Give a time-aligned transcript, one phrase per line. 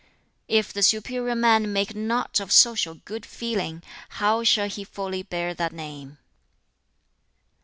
[0.47, 3.83] "If the 'superior man' make nought of social good feeling,
[4.17, 6.17] how shall he fully bear that name?